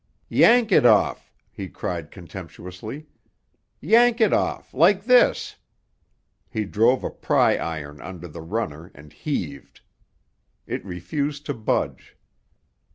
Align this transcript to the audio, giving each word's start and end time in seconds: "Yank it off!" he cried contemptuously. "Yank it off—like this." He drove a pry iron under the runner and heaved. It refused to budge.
"Yank 0.29 0.71
it 0.71 0.83
off!" 0.83 1.31
he 1.51 1.69
cried 1.69 2.09
contemptuously. 2.09 3.05
"Yank 3.81 4.19
it 4.19 4.33
off—like 4.33 5.03
this." 5.03 5.57
He 6.49 6.65
drove 6.65 7.03
a 7.03 7.11
pry 7.11 7.55
iron 7.57 8.01
under 8.01 8.27
the 8.27 8.41
runner 8.41 8.91
and 8.95 9.13
heaved. 9.13 9.81
It 10.65 10.83
refused 10.83 11.45
to 11.45 11.53
budge. 11.53 12.17